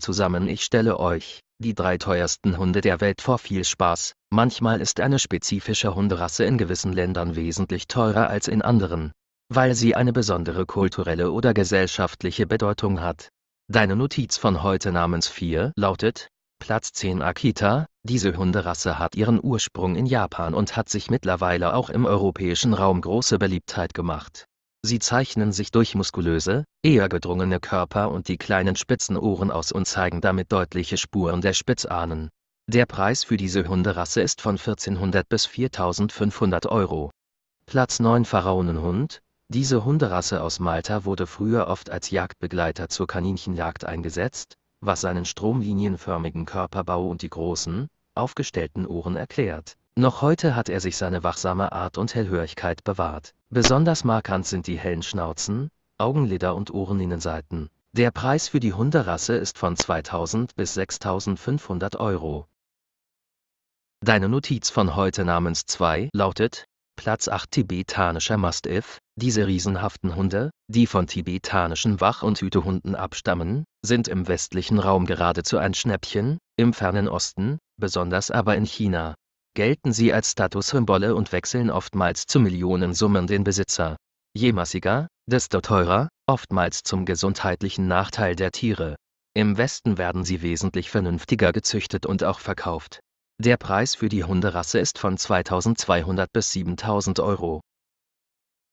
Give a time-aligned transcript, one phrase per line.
[0.00, 0.48] Zusammen.
[0.48, 4.14] Ich stelle euch die drei teuersten Hunde der Welt vor viel Spaß.
[4.30, 9.12] Manchmal ist eine spezifische Hunderasse in gewissen Ländern wesentlich teurer als in anderen,
[9.48, 13.30] weil sie eine besondere kulturelle oder gesellschaftliche Bedeutung hat.
[13.68, 16.28] Deine Notiz von heute namens 4 lautet,
[16.58, 21.90] Platz 10 Akita, diese Hunderasse hat ihren Ursprung in Japan und hat sich mittlerweile auch
[21.90, 24.47] im europäischen Raum große Beliebtheit gemacht.
[24.88, 29.86] Sie zeichnen sich durch muskulöse, eher gedrungene Körper und die kleinen spitzen Ohren aus und
[29.86, 32.30] zeigen damit deutliche Spuren der Spitzahnen.
[32.68, 37.10] Der Preis für diese Hunderasse ist von 1400 bis 4500 Euro.
[37.66, 44.54] Platz 9 Pharaonenhund, diese Hunderasse aus Malta wurde früher oft als Jagdbegleiter zur Kaninchenjagd eingesetzt,
[44.80, 49.76] was seinen stromlinienförmigen Körperbau und die großen, aufgestellten Ohren erklärt.
[49.98, 53.34] Noch heute hat er sich seine wachsame Art und Hellhörigkeit bewahrt.
[53.50, 57.68] Besonders markant sind die hellen Schnauzen, Augenlider und Ohreninnenseiten.
[57.94, 62.46] Der Preis für die Hunderasse ist von 2000 bis 6500 Euro.
[63.98, 68.98] Deine Notiz von heute namens 2 lautet, Platz 8 tibetanischer Mastiff.
[69.16, 75.58] Diese riesenhaften Hunde, die von tibetanischen Wach- und Hütehunden abstammen, sind im westlichen Raum geradezu
[75.58, 79.16] ein Schnäppchen, im fernen Osten, besonders aber in China,
[79.54, 83.96] gelten sie als Statussymbole und wechseln oftmals zu Millionensummen den Besitzer.
[84.34, 88.96] Je massiger, desto teurer, oftmals zum gesundheitlichen Nachteil der Tiere.
[89.34, 93.00] Im Westen werden sie wesentlich vernünftiger gezüchtet und auch verkauft.
[93.40, 97.60] Der Preis für die Hunderasse ist von 2200 bis 7000 Euro.